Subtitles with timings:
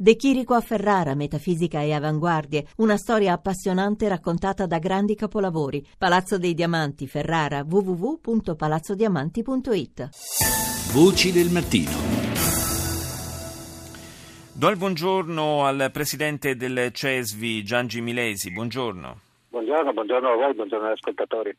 [0.00, 5.84] De Chirico a Ferrara, metafisica e avanguardie, una storia appassionante raccontata da grandi capolavori.
[5.98, 10.08] Palazzo dei Diamanti, Ferrara, www.palazzodiamanti.it.
[10.92, 11.90] Voci del mattino.
[14.52, 18.52] Do il buongiorno al presidente del CESVI, Giangi Milesi.
[18.52, 19.18] Buongiorno.
[19.48, 21.56] Buongiorno, buongiorno a voi, buongiorno agli ascoltatori.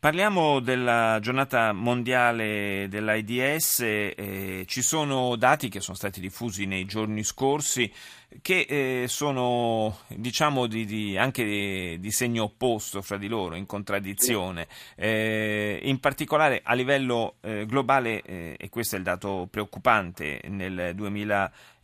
[0.00, 7.22] Parliamo della giornata mondiale dell'AIDS, eh, ci sono dati che sono stati diffusi nei giorni
[7.22, 7.92] scorsi
[8.40, 13.66] che eh, sono diciamo di, di, anche di, di, segno opposto fra di loro, in
[13.66, 14.68] contraddizione.
[14.94, 20.94] Eh, in particolare a livello eh, globale, eh, e questo è il dato preoccupante, nel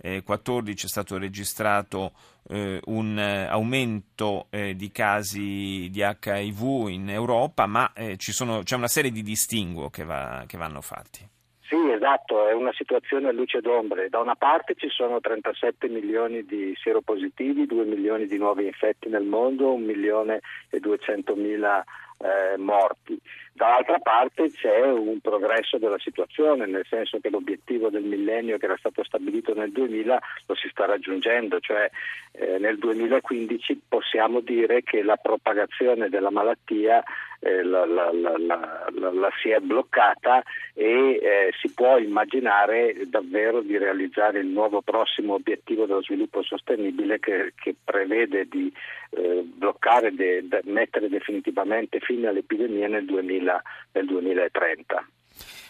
[0.07, 2.13] 2014 è stato registrato
[2.49, 9.11] eh, un aumento eh, di casi di HIV in Europa, ma sono, c'è una serie
[9.11, 11.35] di distinguo che, va, che vanno fatti.
[11.69, 14.09] Sì, esatto, è una situazione a luce d'ombre.
[14.09, 19.25] Da una parte ci sono 37 milioni di seropositivi, 2 milioni di nuovi infetti nel
[19.25, 21.85] mondo, 1 milione e 200 mila
[22.19, 23.19] eh, morti.
[23.57, 28.77] Dall'altra parte c'è un progresso della situazione, nel senso che l'obiettivo del millennio che era
[28.77, 31.91] stato stabilito nel 2000 lo si sta raggiungendo, cioè
[32.33, 37.03] eh, nel 2015 possiamo dire che la propagazione della malattia
[37.41, 40.43] eh, la, la, la, la, si è bloccata
[40.75, 47.19] e eh, si può immaginare davvero di realizzare il nuovo prossimo obiettivo dello sviluppo sostenibile
[47.19, 48.73] che, che prevede di
[49.11, 53.46] eh, bloccare, de, de mettere definitivamente fine all'epidemia nel, 2000,
[53.93, 55.07] nel 2030.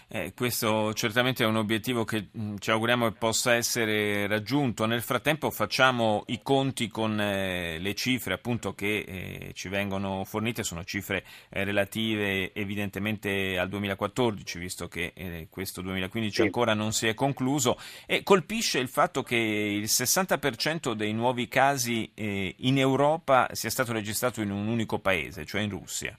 [0.08, 4.86] Eh, questo certamente è un obiettivo che mm, ci auguriamo che possa essere raggiunto.
[4.86, 10.62] Nel frattempo facciamo i conti con eh, le cifre appunto, che eh, ci vengono fornite,
[10.62, 17.14] sono cifre eh, relative evidentemente al 2014, visto che questo 2015 ancora non si è
[17.14, 23.92] concluso, e colpisce il fatto che il 60% dei nuovi casi in Europa sia stato
[23.92, 26.16] registrato in un unico paese, cioè in Russia.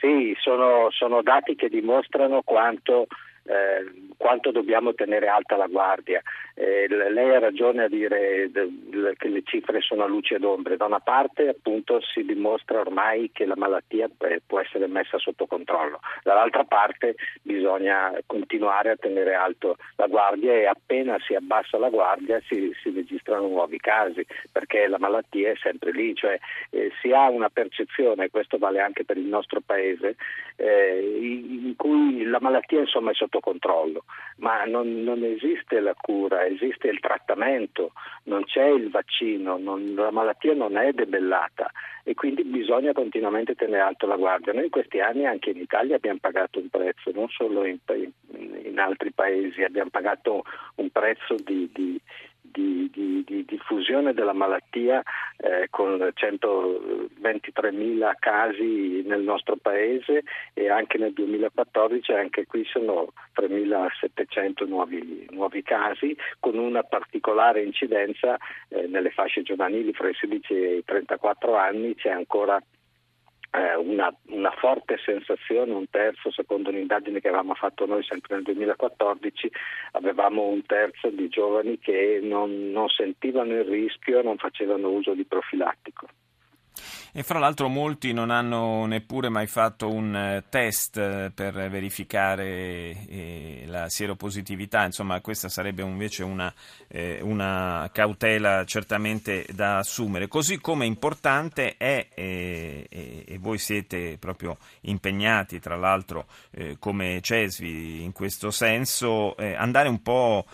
[0.00, 3.06] Sì, sono, sono dati che dimostrano quanto
[3.46, 6.22] eh, quanto dobbiamo tenere alta la guardia.
[6.54, 8.50] Eh, lei ha ragione a dire
[9.16, 10.76] che le cifre sono a luce d'ombre.
[10.76, 14.08] Da una parte appunto si dimostra ormai che la malattia
[14.46, 20.66] può essere messa sotto controllo, dall'altra parte bisogna continuare a tenere alto la guardia e
[20.66, 25.92] appena si abbassa la guardia si, si registrano nuovi casi perché la malattia è sempre
[25.92, 26.38] lì, cioè
[26.70, 30.16] eh, si ha una percezione, questo vale anche per il nostro paese,
[30.56, 34.04] eh, in cui la malattia insomma è sotto controllo
[34.36, 37.92] ma non, non, esiste la cura, esiste il trattamento,
[38.24, 41.70] non c'è il vaccino, non, la malattia non è debellata
[42.02, 44.52] e quindi bisogna continuamente tenere alto la guardia.
[44.52, 47.78] Noi in questi anni anche in Italia abbiamo pagato un prezzo, non solo in,
[48.64, 50.44] in altri paesi, abbiamo pagato
[50.76, 52.00] un prezzo di, di
[52.56, 55.02] di, di, di diffusione della malattia
[55.36, 60.22] eh, con 123.000 casi nel nostro paese
[60.54, 68.38] e anche nel 2014 anche qui sono 3.700 nuovi, nuovi casi con una particolare incidenza
[68.68, 72.58] eh, nelle fasce giovanili fra i 16 e i 34 anni c'è ancora
[73.78, 79.50] una, una, forte sensazione, un terzo, secondo un'indagine che avevamo fatto noi sempre nel 2014,
[79.92, 85.24] avevamo un terzo di giovani che non, non sentivano il rischio, non facevano uso di
[85.24, 86.06] profilattico.
[87.18, 92.44] E fra l'altro molti non hanno neppure mai fatto un eh, test eh, per verificare
[93.08, 96.52] eh, la sieropositività, insomma questa sarebbe invece una,
[97.22, 100.28] una, cautela certamente da assumere.
[100.28, 106.26] Così come importante è, e voi siete proprio impegnati tra l'altro
[106.78, 110.44] come CESVI in questo senso, andare un po'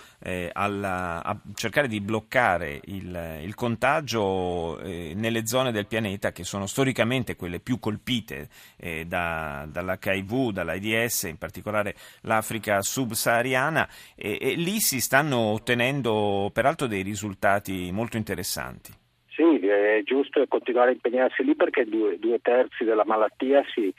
[0.52, 6.66] alla, a cercare di bloccare il, il contagio nelle zone del pianeta che sono sono
[6.66, 14.78] storicamente quelle più colpite eh, da, dall'HIV, dall'AIDS, in particolare l'Africa subsahariana, e, e lì
[14.78, 18.92] si stanno ottenendo peraltro dei risultati molto interessanti.
[19.28, 23.90] Sì, è giusto continuare a impegnarsi lì perché due, due terzi della malattia si,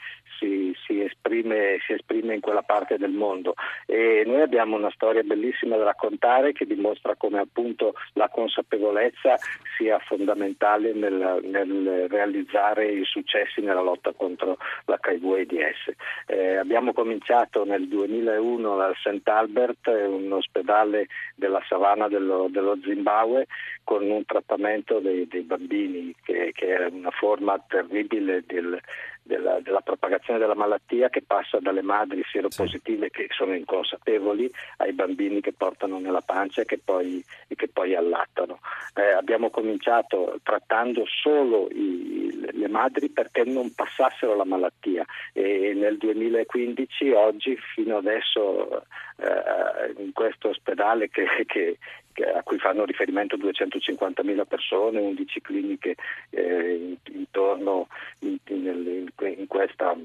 [0.44, 3.54] si, si, esprime, si, esprime, in quella parte del mondo
[3.86, 9.36] e noi abbiamo una storia bellissima da raccontare che dimostra come appunto la consapevolezza
[9.76, 15.92] sia fondamentale nel, nel realizzare i successi nella lotta contro l'HIV AIDS.
[16.26, 19.26] Eh, abbiamo cominciato nel 2001 al St.
[19.28, 23.46] Albert, un ospedale della savana dello, dello Zimbabwe,
[23.82, 28.80] con un trattamento dei, dei bambini che, che, è una forma terribile del,
[29.24, 35.40] della, della, propagazione della malattia che passa dalle madri sieropositive che sono inconsapevoli ai bambini
[35.40, 38.60] che portano nella pancia e che poi, e che poi allattano.
[38.94, 45.96] Eh, abbiamo cominciato trattando solo i, le madri perché non passassero la malattia e nel
[45.96, 48.84] 2015 oggi fino adesso
[49.16, 51.78] eh, in questo ospedale che, che,
[52.22, 55.96] a cui fanno riferimento 250.000 persone, 11 cliniche
[56.30, 57.88] eh, intorno
[58.20, 59.08] in, in, in
[59.46, 59.96] questa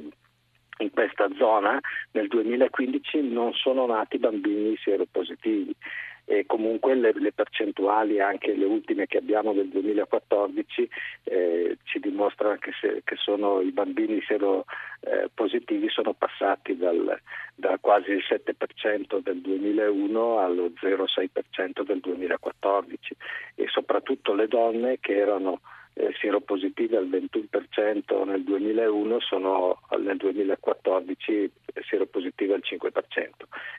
[0.79, 1.79] in questa zona
[2.11, 5.75] nel 2015 non sono nati bambini sieropositivi
[6.31, 10.89] e comunque le, le, percentuali, anche le ultime che abbiamo del 2014,
[11.23, 17.19] eh, ci dimostrano che, se, che sono, i bambini seropositivi eh, sono passati dal,
[17.55, 23.15] da quasi il 7% del 2001 allo 0,6% del 2014
[23.55, 25.61] e soprattutto le donne che erano
[25.99, 31.51] eh, sieropositive al 21% nel 2001 sono nel 2014
[31.87, 33.29] sieropositive al 5%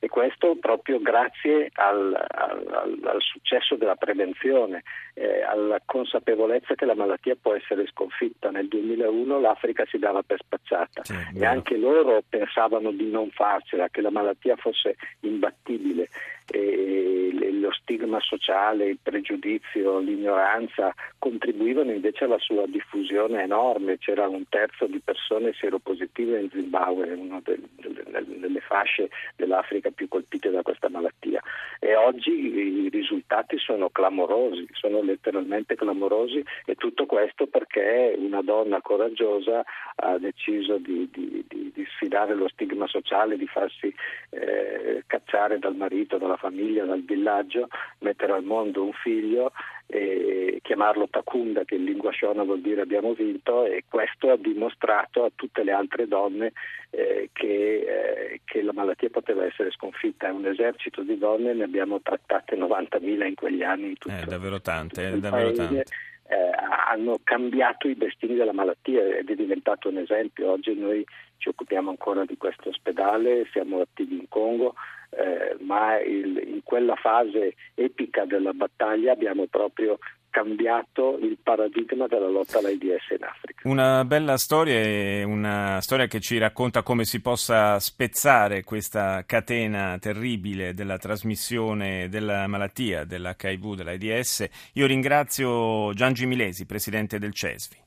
[0.01, 4.83] e questo proprio grazie al, al, al successo della prevenzione,
[5.15, 8.51] eh, alla consapevolezza che la malattia può essere sconfitta.
[8.51, 13.89] Nel 2001 l'Africa si dava per spacciata sì, e anche loro pensavano di non farcela,
[13.89, 16.09] che la malattia fosse imbattibile
[16.50, 17.31] e
[17.61, 23.99] lo stigma sociale, il pregiudizio, l'ignoranza contribuivano invece alla sua diffusione enorme.
[23.99, 30.62] C'era un terzo di persone seropositive in Zimbabwe, una delle fasce dell'Africa più colpite da
[30.62, 31.41] questa malattia.
[31.79, 38.81] E oggi i risultati sono clamorosi, sono letteralmente clamorosi e tutto questo perché una donna
[38.81, 39.62] coraggiosa
[39.97, 41.60] ha deciso di, di, di,
[42.00, 43.94] di sfidare lo stigma sociale, di farsi
[44.31, 47.69] eh, cacciare dal marito, dalla famiglia, dal villaggio,
[47.99, 49.52] mettere al mondo un figlio
[49.87, 55.25] e chiamarlo Takunda che in lingua shona vuol dire abbiamo vinto e questo ha dimostrato
[55.25, 56.52] a tutte le altre donne
[56.91, 57.47] eh, che,
[57.81, 60.29] eh, che, la malattia poteva essere sconfitta.
[60.29, 63.88] È un esercito di donne, ne abbiamo trattate 90.000 in quegli anni.
[63.88, 65.85] In tutto, eh, davvero tante, eh, davvero tante.
[66.31, 66.50] Eh,
[66.88, 70.53] hanno cambiato i destini della malattia ed è diventato un esempio.
[70.53, 71.05] Oggi noi
[71.38, 74.75] ci occupiamo ancora di questo ospedale, siamo attivi in Congo,
[75.11, 79.99] eh, ma il, in quella fase epica della battaglia abbiamo proprio
[80.31, 83.69] cambiato il paradigma della lotta all'AIDS in Africa.
[83.69, 89.99] Una bella storia e una storia che ci racconta come si possa spezzare questa catena
[89.99, 94.49] terribile della trasmissione della malattia dell'HIV, dell'AIDS.
[94.75, 97.76] Io ringrazio Giangi Milesi, presidente del CESVI.